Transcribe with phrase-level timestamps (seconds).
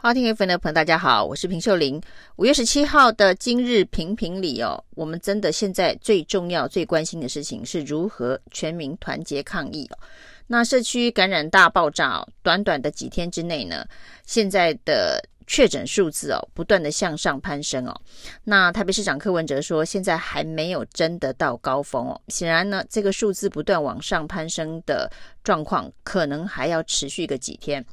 [0.00, 2.00] 好，听 FM 的朋友，大家好，我是平秀玲。
[2.36, 9.98] 五月十七号的今日评评里哦，我们真的现在最重要、最关心的事情是如何全民团结抗疫哦。
[10.46, 13.84] 那社区感染大爆炸，短短的几天之内呢，
[14.24, 18.00] 现在的确诊数字哦，不断的向上攀升哦。
[18.44, 22.20] 那台北市长柯文哲说，现在还没有真的到高峰哦。
[22.28, 25.10] 显然呢，这个数字不断往上攀升的
[25.42, 27.84] 状况，可能还要持续个几天。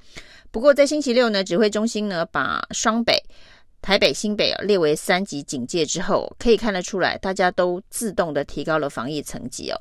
[0.55, 3.21] 不过，在星期六呢，指挥中心呢把双北、
[3.81, 9.77] 台北、新北列为三级警戒之后，可以看得出来，大家都自动的提高了防疫层级哦。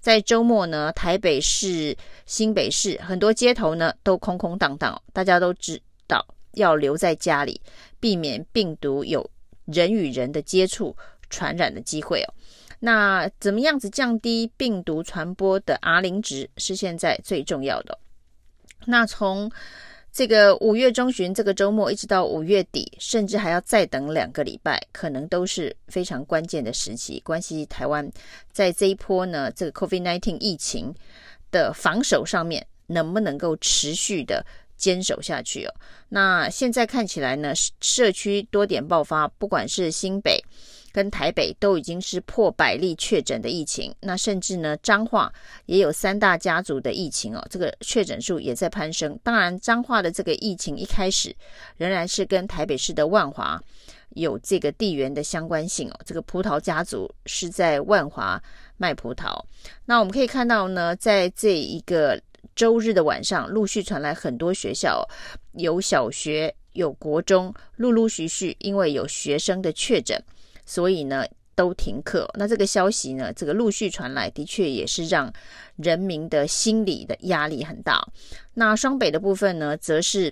[0.00, 1.96] 在周末呢，台北市、
[2.26, 6.22] 新北市很多街头呢都空空荡荡，大家都知道
[6.52, 7.58] 要留在家里，
[7.98, 9.30] 避免病毒有
[9.64, 10.94] 人与人的接触
[11.30, 12.34] 传染的机会哦。
[12.80, 17.98] 那怎么样子降低病毒传播的 R 零值是现在最重要的。
[18.84, 19.50] 那从
[20.12, 28.10] 这个五月中旬这个周末一直到五月底，甚至还要再等两个礼拜，可能都是非常关键的时期，关系台湾
[28.50, 30.92] 在这一波呢这个 COVID-19 疫情
[31.50, 34.44] 的防守上面能不能够持续的
[34.76, 35.74] 坚守下去哦。
[36.08, 40.42] 那现在看起来呢，社区多点爆发，不管是新北。
[40.92, 45.32] 跟台北都已经是破百例确诊的疫情，那甚至呢，彰化
[45.66, 49.18] 也有三大家族的疫情哦，这个确诊数也在攀升。
[49.22, 51.34] 当然，彰化的这个疫情一开始
[51.76, 53.62] 仍然是跟台北市的万华
[54.10, 56.00] 有这个地缘的相关性哦。
[56.04, 58.42] 这个葡萄家族是在万华
[58.76, 59.38] 卖葡萄。
[59.84, 62.20] 那我们可以看到呢，在这一个
[62.56, 65.06] 周日的晚上，陆续传来很多学校
[65.52, 70.20] 有小学有国中，陆陆续续因为有学生的确诊。
[70.68, 71.24] 所以呢，
[71.54, 72.28] 都停课。
[72.34, 75.32] 那这个消息呢，这个陆续传来，的确也是让
[75.76, 78.06] 人民的心理的压力很大。
[78.52, 80.30] 那双北的部分呢，则是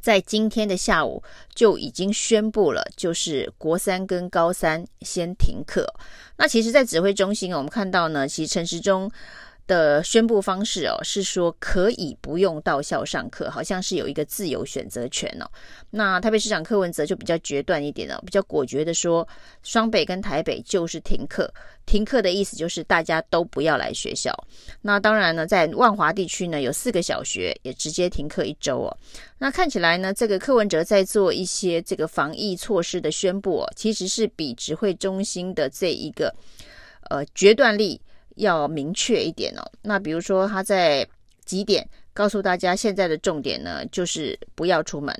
[0.00, 1.22] 在今天的下午
[1.54, 5.86] 就已经宣布了，就是国三跟高三先停课。
[6.36, 9.08] 那其实，在指挥中心，我们看到呢，其实陈时中。
[9.66, 15.50] 的宣布方式哦，是说可以不用到校上课，好像是有一个自由选择权哦。
[15.90, 19.26] 那台北市长柯文哲就比较决断一点哦，比较果决的说，
[19.62, 21.52] 双北跟台北就是停课。
[21.86, 24.34] 停课的意思就是大家都不要来学校。
[24.80, 28.96] 那当然呢，在万华地区呢，有四个小学也直接停课一周哦。
[29.36, 36.34] 那看起来呢，这个柯文哲在做一些这个防疫措施的宣布哦，其实是比指挥中心的这一个
[37.10, 38.00] 呃决断力。
[38.34, 39.62] 要明确一点哦。
[39.82, 41.06] 那比如说他在
[41.44, 45.14] 几点告诉大家，现在的重点呢，就是不要出门，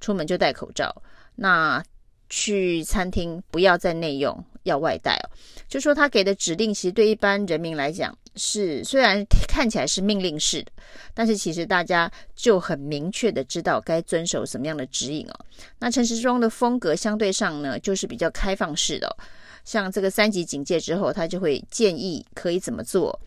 [0.00, 0.94] 出门就戴口罩。
[1.34, 1.82] 那
[2.28, 5.30] 去餐厅不要在内用，要外带哦。
[5.66, 10.72] 就说他给的指令，其实对一般人民来讲是虽然看起来是命令式的，
[11.14, 15.34] 但是其实大家就很明确的知道该遵守什么样的指引哦。
[15.78, 19.16] 那陈时中的风格相对上呢，就是比较开放式的哦。
[19.68, 23.20] 像这个三级警戒之后，他就会建议可以怎么做。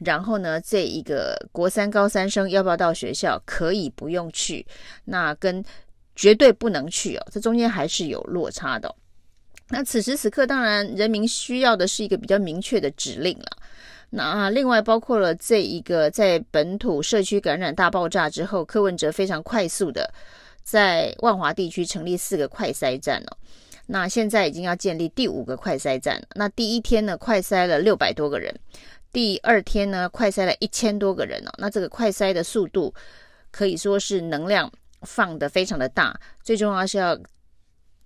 [0.00, 4.66] 然后呢，这一个国三高三生要不要到学校，可以不用去，
[5.06, 5.64] 那跟
[6.14, 8.94] 绝对不能去哦，这中间还是有落差的。
[9.70, 13.46] 那此时此刻，当然人民需要的是一个比较明确的指令了。
[14.10, 20.12] 那另外包括了这一个在本土社区感染大爆炸之后，柯文哲非常快速的
[20.62, 23.36] 在万华地区成立四个快筛站哦。
[23.86, 26.26] 那现在已经要建立第五个快筛站了。
[26.34, 28.52] 那第一天呢，快筛了六百多个人；
[29.12, 31.50] 第二天呢，快筛了一千多个人哦。
[31.58, 32.92] 那这个快筛的速度
[33.50, 34.70] 可以说是能量
[35.02, 36.18] 放得非常的大。
[36.42, 37.18] 最重要是要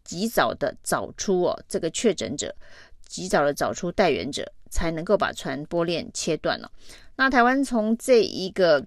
[0.04, 2.54] 及早的找出哦这个确诊者，
[3.06, 6.70] 及早的找出带源者，才能够把传播链切断了。
[7.16, 8.86] 那台湾从这一个。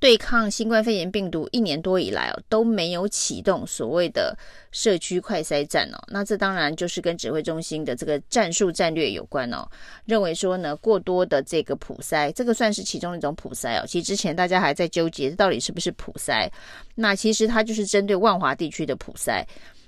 [0.00, 4.36] 对抗新冠肺炎病毒一年多以来哦，都没有启动所谓的
[4.72, 5.98] 社区快筛站哦。
[6.08, 9.66] 那这当然就是跟指挥中心的这个战术战略有关哦。
[10.04, 13.84] 认为说呢，过多的这个普筛，这个算是其中一种普筛哦。
[13.86, 16.50] 其实之前大家还在纠结到底是不是普筛，
[16.94, 19.44] 那其实它就是针对万华地区的普筛。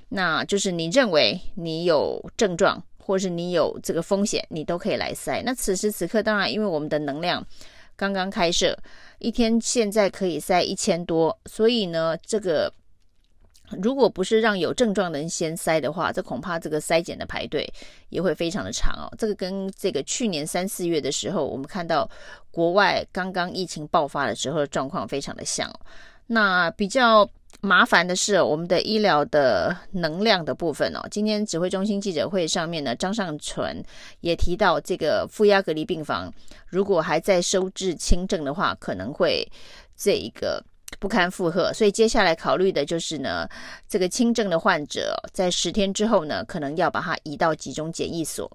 [0.08, 5.42] 那就是你认为你有症状，或是你有这个风险，你都可以来筛。
[5.44, 7.44] 那此时此刻，当然因为我们的能量
[8.00, 8.74] 刚刚开设。
[9.18, 12.72] 一天现在可以塞一千多，所以呢，这个
[13.82, 17.70] 如果不是让有症状的人先塞的话，这恐怕这个筛检的排队
[18.08, 19.12] 也会非常的长哦。
[19.18, 22.10] 这个跟这个去年三四月的时候，我们看到
[22.50, 25.70] 国外刚刚疫情爆发的时候的状况非常的像。
[26.26, 27.28] 那比较。
[27.62, 31.06] 麻烦的是，我们的医疗的能量的部分哦。
[31.10, 33.82] 今天指挥中心记者会上面呢，张尚存
[34.20, 36.32] 也提到，这个负压隔离病房
[36.66, 39.46] 如果还在收治轻症的话，可能会
[39.94, 40.64] 这一个
[40.98, 43.46] 不堪负荷，所以接下来考虑的就是呢，
[43.86, 48.50] 这个轻症的患者在十天之后呢，可能要把它移到集中检疫所。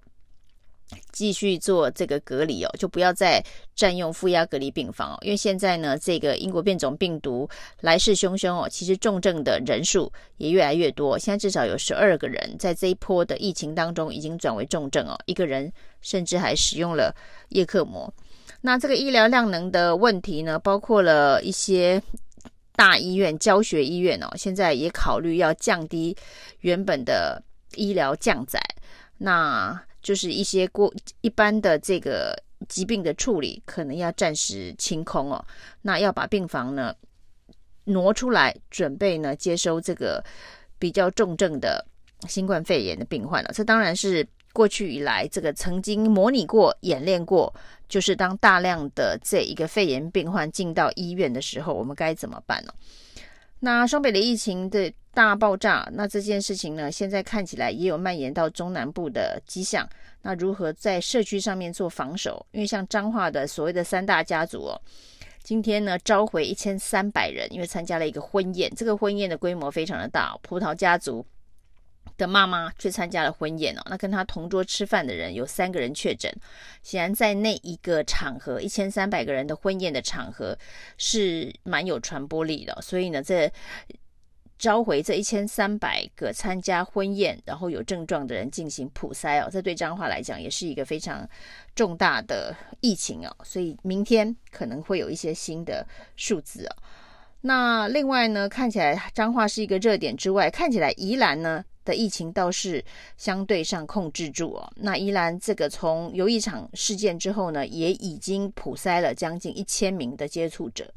[1.11, 3.43] 继续做这个隔离哦，就不要再
[3.75, 7.49] 占用负压隔离病房哦，因为现在呢，这个英国变种病毒
[7.81, 15.71] 来势汹汹哦，其实重症的人数也越来越多，现在至少有十二个人在这一波的疫情当中已经转为重症哦，一个人
[16.01, 17.15] 甚至还使用了
[17.49, 18.13] 叶克膜。
[18.61, 22.01] 那这个医疗量能的问题呢，包括了一些
[22.75, 26.15] 大医院、教学医院哦，现在也考虑要降低
[26.59, 27.41] 原本的
[27.75, 28.59] 医疗降载。
[29.17, 35.43] 那就是一些过一般的这个疾病的处理，可能要暂时清空哦。
[35.81, 36.93] 那要把病房呢
[37.85, 40.23] 挪出来，准备呢接收这个
[40.77, 41.83] 比较重症的
[42.27, 43.49] 新冠肺炎的病患了。
[43.51, 47.51] 这当然是过去以来这个曾经模拟过、演练过，
[47.89, 52.71] 就是当大量的这一个肺炎病患进到医院的时候，我们该怎么办呢？
[53.59, 59.87] 那双北的疫情的大爆炸，那这件事情呢，现在看起来也有蔓延到中南部的迹象。
[60.21, 62.45] 那如何在社区上面做防守？
[62.51, 64.81] 因为像彰化的所谓的三大家族哦，
[65.41, 71.25] 今天呢召回一千三百人，因为参加了一个婚宴，这个婚宴的规模非常的大，葡萄家族。
[72.17, 76.31] 的妈妈去参加了婚宴哦，那跟他同桌吃饭的人有三个人确诊，
[76.81, 80.57] 显然在那一个场合，一千三百个人的婚宴的场合
[80.97, 83.51] 是蛮有传播力的，所以呢，这
[84.57, 91.27] 召回这一千三百个参加婚宴然后有症状的人进行普筛哦，这对彰化来讲也是一个非常
[91.75, 95.85] 重大的疫情哦，所以明天可能会有一些新的
[96.15, 96.75] 数字哦。
[97.41, 102.83] 那另外呢，看起来彰化是一个热点之外，看起来宜兰呢，的疫情倒是
[103.15, 104.69] 相对上控制住哦。
[104.75, 110.91] 那宜兰这个从游艺场事件之后呢，也已经普筛了将近一千名的接触者。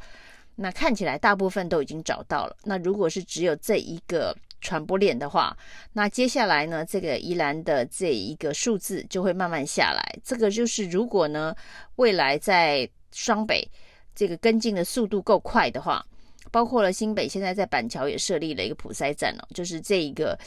[0.56, 2.56] 那看起来大部分都已经找到了。
[2.64, 5.56] 那如果是只有这一个传播链的话，
[5.92, 10.18] 那接下来呢，这个宜兰的这一个数字就会慢慢下来。
[10.24, 11.54] 这个就是如果呢，
[11.96, 13.68] 未来在双北
[14.16, 16.04] 这个跟进的速度够快的话。
[16.50, 20.38] 包括了新北，现在在板桥也设立了一个普筛站哦，就是这一个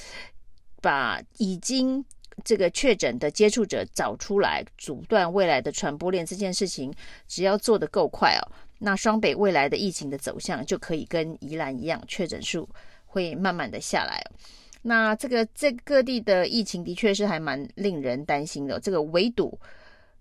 [0.81, 2.03] 把已经
[2.43, 6.93] 这个确诊的接触者找出来，阻断未来的传播链这件事情，
[7.27, 8.43] 只要做得够快哦，
[8.79, 12.67] 那双北未来的疫情的走向就可以跟宜兰一样，确诊数
[13.05, 14.23] 会慢慢的下来。
[14.81, 19.59] 那这个这各地的疫情的确是还蛮令人担心的，这个围堵。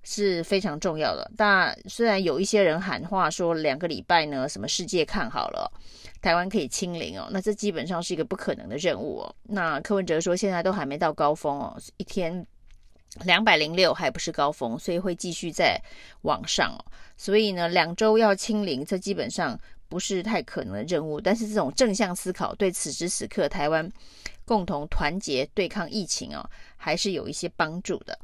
[0.02, 1.30] 是非常重要的。
[1.36, 5.70] 但虽然有一些人喊话说两个礼拜呢，什么世界看好了，
[6.22, 9.34] 台湾可以清零哦，那这基本上是一个不可能的任务哦。
[9.44, 12.46] 那柯文哲说现在都还没到高峰哦，一天
[13.24, 15.80] 两百零六还不是高峰，所以会继续在
[16.22, 16.84] 往上哦。
[17.16, 19.58] 所以呢，两周要清零，这基本上
[19.88, 21.20] 不是太可能的任务。
[21.20, 23.90] 但是这种正向思考对此时此刻台湾
[24.44, 28.18] 共同团结对抗疫情哦，还是有一些帮助的。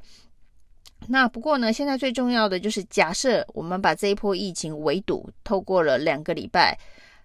[1.09, 6.79] 那不过呢，现在最重要的就是，假设我们把这一波疫情围堵，透过了两个礼拜，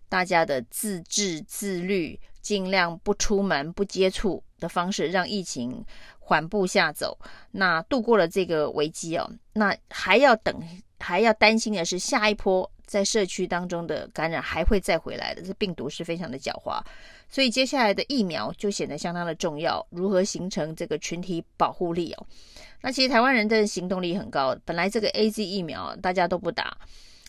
[0.08, 5.84] 大家的自治自律，尽量不出门、不接触的方式，让疫情
[6.20, 7.18] 缓步下走。
[7.52, 10.56] 那度过了这个危机哦，那还要等，
[11.00, 15.42] 还要担心的是下一波在社区当中的感染还会再回来的。
[15.42, 16.84] 这病毒是非常的狡猾，
[17.30, 19.86] 所以接下来的疫苗就显得相当的重要。
[19.92, 22.28] 如何形成这个群体保护力哦？
[22.82, 26.76] 那其实台湾人的行动力很高，本来这个 AZ 疫苗大家都不打，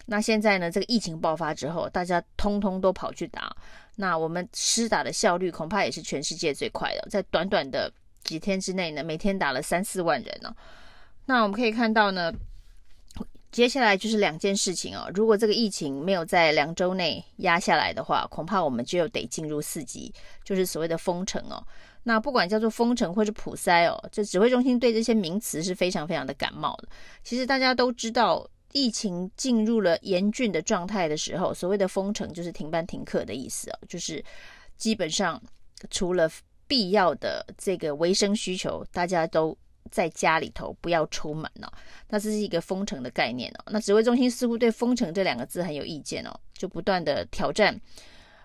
[0.07, 3.55] 那现在呢，这个疫情爆发之后，大家通通都跑去打，
[3.95, 7.89] 那我们施打的效率恐怕也是全世界最快的，在短短的
[8.25, 10.53] 几天之内呢，每天打了三四万人呢。
[11.27, 12.33] 那我们可以看到呢，
[13.53, 21.63] 接下来就是两件事情哦，如果这个疫情没有在两周内压下来的话，恐怕我们就得进入四级，就是所谓的封城哦。
[22.03, 26.89] 那不管叫做封城或是普筛哦，这指挥中心对这些名词是非常非常的感冒的。
[27.23, 34.25] 其实大家都知道，疫情进入了严峻的状态的时候，所谓的封城就是停班停课的意思哦，就是
[34.79, 35.41] 基本上
[35.91, 36.29] 除了
[36.67, 39.57] 必要的这个维生需求，大家都
[39.93, 41.73] 在家里头不要出门哦。
[42.09, 43.63] 那这是一个封城的概念哦。
[43.67, 47.81] 那指挥中心似乎对封城这两个字很有意见哦，就不断的挑战。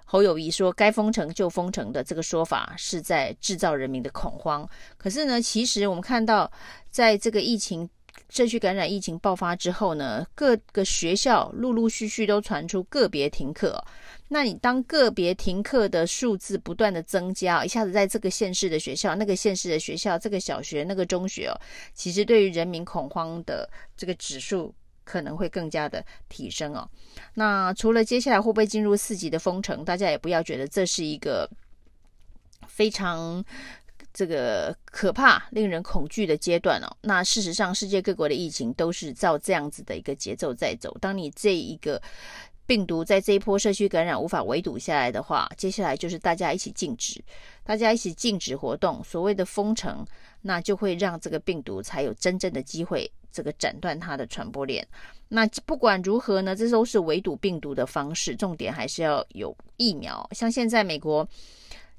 [0.10, 4.66] 侯友谊说：“该封城就封城的这个说法是在制造人民的恐慌。
[4.98, 6.50] 可是呢，其实我们看到，
[6.90, 7.90] 在这个疫情
[8.30, 13.84] 社区感染疫情爆发之后呢，各个学校陆陆续续都传出个别停课。
[14.30, 21.56] 那你当个别停课的数字不断的增加，一下子在这个县市的学校、那个县市的学校、这个小学、那个中学哦，
[21.94, 24.74] 其实对于人民恐慌的这个指数
[25.06, 26.90] 可能会更加的提升哦。
[27.36, 31.50] 那除了接下来会不会进入四级的封城，大家也不要觉得这是一个
[32.68, 33.44] 非常
[34.14, 36.98] 这个可怕、令人恐惧的阶段哦。
[37.02, 40.98] 那事实上，世界各国的疫情都是照这样子的一个节奏在走。
[41.00, 42.02] 当你这一个
[42.68, 47.20] 病毒在这一波社区感染无法围堵下来的话，接下来就是大家一起静止，
[47.64, 50.06] 大家一起静止活动，所谓的封城，
[50.42, 53.10] 那就会让这个病毒才有真正的机会。
[53.30, 54.88] 这个斩断它的传播链。
[55.28, 58.36] 那不管如何呢，这都是围堵病毒的方式。
[58.36, 60.28] 重点还是要有疫苗。
[60.32, 61.28] 像现在美国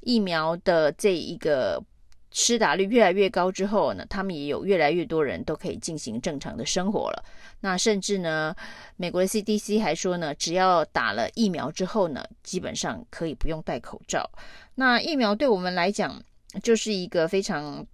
[0.00, 1.80] 疫苗的这一个
[2.30, 7.24] 施打率越来越高之后呢，他们也有越来越多人都可以进行正常的生活了。
[7.60, 8.54] 那甚至呢，
[8.96, 14.30] 美国的 CDC 还说呢，只要打了疫苗之后呢，基本上可以不用戴口罩。
[14.74, 16.22] 那疫苗对我们来讲
[16.62, 17.86] 就是一个非常。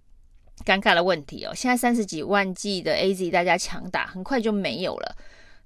[0.65, 5.15] 尴尬的问题哦，现在三十几万剂的 AZ 大家抢打，很快就没有了。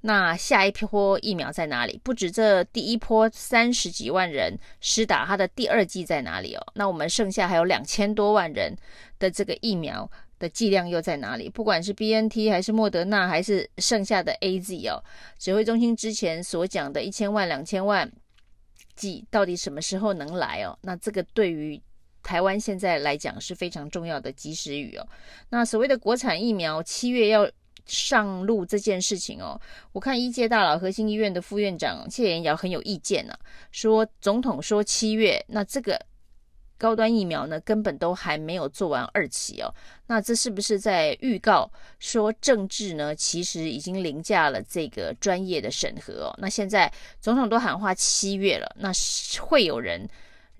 [0.01, 1.99] 那下一批波疫苗在哪里？
[2.03, 6.65] 不止这第一波三十几万人施打，它的第二剂在哪里哦？
[6.75, 8.75] 那我们剩下还有两千多万人
[9.19, 11.49] 的这个疫苗的剂量又在哪里？
[11.49, 15.03] 不管是 BNT 还是莫德纳，还是剩下的 AZ 哦，
[15.37, 18.09] 指挥中心之前所讲的一千万、两千万
[18.95, 20.77] 剂，到底什么时候能来哦？
[20.81, 21.81] 那这个对于
[22.23, 25.05] 台湾现在来讲是非常重要的及时雨哦。
[25.49, 27.49] 那所谓的国产疫苗七月要
[27.89, 29.59] 上路这件事情哦，
[29.91, 33.39] 我看医界大佬核心医院的副院长谢延尧很有意见呢、啊，
[33.71, 35.99] 说总统说七月，那这个
[36.77, 39.73] 高端疫苗呢根本都还没有做完二期哦，
[40.05, 46.35] 那这是不是在预告说政治呢其实已经凌驾了这个专业的审核哦？
[46.37, 48.91] 那现在总统都喊话七月了，那
[49.41, 50.07] 会有人？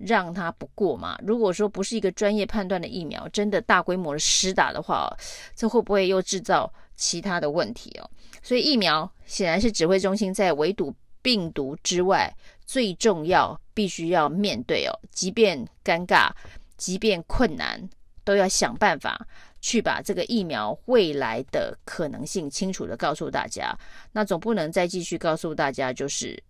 [0.02, 1.18] 让他不过嘛？
[1.22, 5.14] 如果说不是一个专业判断的疫苗，真的大规模的施打的话，
[5.54, 8.04] 这会不会又制造其他的问题哦？
[8.42, 12.30] 所以疫苗显然是指挥中心在围堵病毒之外
[12.66, 14.92] 最重要、必须要面对哦。
[15.10, 16.30] 即便尴尬，
[16.76, 17.88] 即便困难，
[18.22, 19.26] 都要想办法
[19.62, 23.74] 去把这个疫苗未来的可能性清楚的告诉大家。
[24.12, 26.40] 那总不能再继续告诉大家就是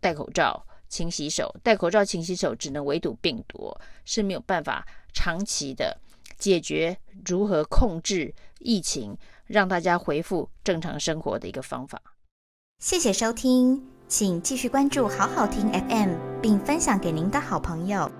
[0.00, 0.66] 戴口罩。
[0.88, 6.00] 勤洗手，戴口罩，勤洗手，只能围堵病毒，是没有办法长期的
[6.38, 9.16] 解决如何控制疫情，
[9.46, 12.00] 让大家恢复正常生活的一个方法。
[12.78, 18.10] 谢谢收听，请继续关注好好听 FM，并分享给您的好朋友。